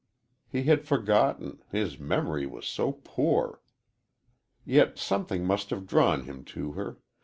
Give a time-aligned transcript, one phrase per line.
[0.49, 3.61] He had forgotten his memory was so poor.
[4.65, 6.97] "Yet something must have drawn him to her.